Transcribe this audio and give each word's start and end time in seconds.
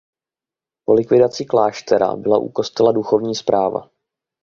Po 0.85 0.93
likvidaci 0.93 1.45
kláštera 1.45 2.15
byla 2.15 2.37
u 2.37 2.49
kostela 2.49 2.91
duchovní 2.91 3.35
správa. 3.35 3.89